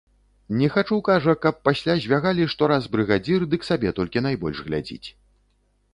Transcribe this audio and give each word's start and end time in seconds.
Не 0.61 0.69
хачу, 0.75 0.97
кажа, 1.09 1.35
каб 1.43 1.59
пасля 1.67 1.93
звягалі, 2.07 2.49
што 2.55 2.71
раз 2.73 2.89
брыгадзір, 2.97 3.45
дык 3.53 3.61
сабе 3.69 3.89
толькі 4.01 4.25
найбольш 4.29 4.57
глядзіць. 4.71 5.07